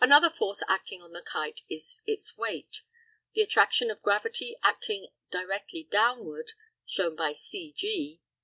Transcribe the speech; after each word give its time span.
Another 0.00 0.30
force 0.30 0.62
acting 0.68 1.02
on 1.02 1.10
the 1.10 1.20
kite 1.20 1.62
is 1.68 2.00
its 2.06 2.36
weight 2.38 2.82
the 3.34 3.40
attraction 3.40 3.90
of 3.90 4.02
gravity 4.02 4.56
acting 4.62 5.08
directly 5.32 5.82
downward, 5.90 6.52
shown 6.86 7.16
by 7.16 7.32
CG. 7.32 8.20